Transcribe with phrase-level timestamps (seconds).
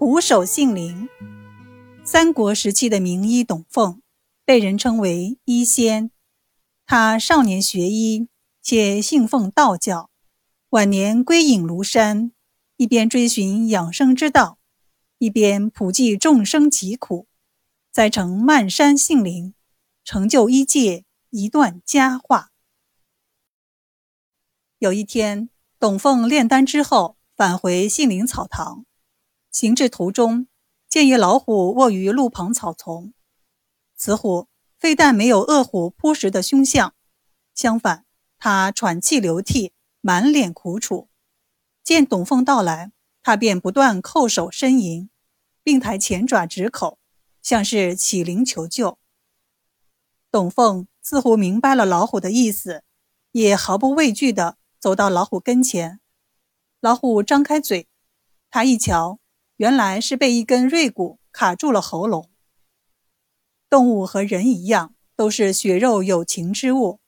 [0.00, 1.10] 虎首杏林。
[2.02, 4.00] 三国时期的名医董奉，
[4.46, 6.10] 被人称为医仙。
[6.86, 8.26] 他少年学医，
[8.62, 10.08] 且信奉道教，
[10.70, 12.32] 晚年归隐庐山，
[12.78, 14.58] 一边追寻养生之道，
[15.18, 17.26] 一边普济众生疾苦，
[17.92, 19.52] 再成漫山杏林，
[20.02, 22.52] 成就医界一段佳话。
[24.78, 28.86] 有一天，董奉炼丹之后，返回杏林草堂，
[29.50, 30.46] 行至途中，
[30.88, 33.12] 见一老虎卧于路旁草丛。
[33.96, 36.94] 此虎非但没有饿虎扑食的凶相，
[37.54, 38.06] 相反，
[38.38, 41.08] 它喘气流涕，满脸苦楚。
[41.82, 45.10] 见董凤到来，他便不断叩首呻吟，
[45.62, 46.98] 并抬前爪指口，
[47.42, 48.98] 像是乞灵求救。
[50.30, 52.84] 董凤似乎明白了老虎的意思，
[53.32, 56.00] 也毫不畏惧地走到老虎跟前。
[56.80, 57.88] 老虎张开嘴，
[58.48, 59.18] 他一瞧。
[59.60, 62.30] 原来是被一根锐骨卡住了喉咙。
[63.68, 66.98] 动物和人一样，都是血肉有情之物。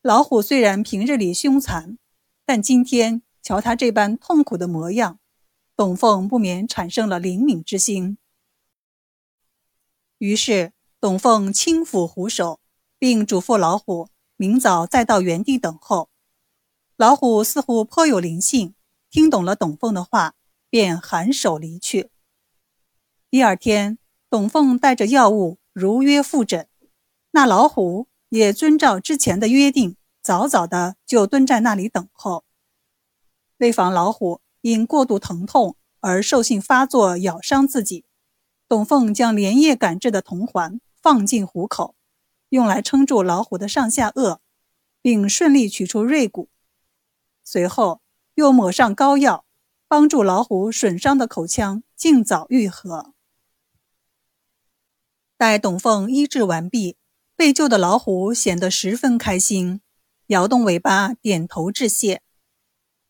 [0.00, 1.98] 老虎虽然平日里凶残，
[2.46, 5.20] 但今天瞧它这般痛苦的模样，
[5.76, 8.16] 董凤不免产生了怜悯之心。
[10.16, 12.60] 于是，董凤轻抚虎首，
[12.98, 16.08] 并嘱咐老虎明早再到原地等候。
[16.96, 18.74] 老虎似乎颇有灵性，
[19.10, 20.34] 听懂了董凤的话。
[20.70, 22.10] 便颔首离去。
[23.28, 23.98] 第二天，
[24.30, 26.68] 董凤带着药物如约复诊，
[27.32, 32.44] 那老虎也遵照之前的约定，早早的就蹲在那里等候。
[33.58, 38.04] 为防老虎因过度疼痛而兽性发作咬伤自己，
[38.68, 41.96] 董凤将连夜赶制的铜环放进虎口，
[42.50, 44.38] 用来撑住老虎的上下颚，
[45.02, 46.48] 并顺利取出锐骨。
[47.42, 48.00] 随后
[48.34, 49.44] 又抹上膏药。
[49.90, 53.12] 帮助老虎损伤的口腔尽早愈合。
[55.36, 56.96] 待董凤医治完毕，
[57.34, 59.80] 被救的老虎显得十分开心，
[60.28, 62.22] 摇动尾巴，点头致谢。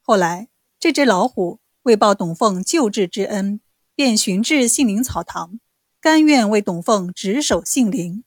[0.00, 3.60] 后来，这只老虎为报董凤救治之恩，
[3.96, 5.58] 便寻至杏林草堂，
[6.00, 8.22] 甘愿为董凤执守杏林。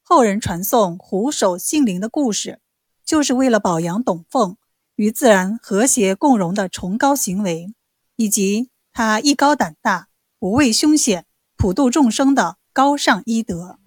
[0.00, 2.62] 后人传颂虎守杏林的故事，
[3.04, 4.56] 就是为了保养董凤。
[4.98, 7.72] 与自然和谐共荣的崇高行为，
[8.16, 10.08] 以及他艺高胆大、
[10.40, 11.24] 不畏凶险、
[11.56, 13.77] 普度众生的高尚医德。